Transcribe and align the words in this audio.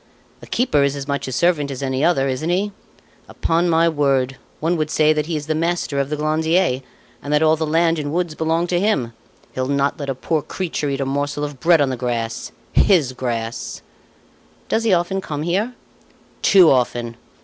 A 0.41 0.47
keeper 0.47 0.81
is 0.83 0.95
as 0.95 1.07
much 1.07 1.27
a 1.27 1.31
servant 1.31 1.69
as 1.69 1.83
any 1.83 2.03
other, 2.03 2.27
isn't 2.27 2.49
he? 2.49 2.71
Upon 3.29 3.69
my 3.69 3.87
word, 3.87 4.37
one 4.59 4.75
would 4.75 4.89
say 4.89 5.13
that 5.13 5.27
he 5.27 5.35
is 5.35 5.45
the 5.45 5.53
master 5.53 5.99
of 5.99 6.09
the 6.09 6.15
Glandier, 6.15 6.81
and 7.21 7.31
that 7.31 7.43
all 7.43 7.55
the 7.55 7.67
land 7.67 7.99
and 7.99 8.11
woods 8.11 8.33
belong 8.33 8.65
to 8.65 8.79
him. 8.79 9.13
He'll 9.53 9.67
not 9.67 9.99
let 9.99 10.09
a 10.09 10.15
poor 10.15 10.41
creature 10.41 10.89
eat 10.89 11.01
a 11.01 11.05
morsel 11.05 11.43
of 11.43 11.59
bread 11.59 11.81
on 11.81 11.91
the 11.91 11.97
grass 11.97 12.51
his 12.73 13.13
grass!" 13.13 13.83
"Does 14.69 14.85
he 14.85 14.91
often 14.95 15.21
come 15.21 15.43
here?" 15.43 15.75
"Too 16.41 16.71
often. 16.71 17.15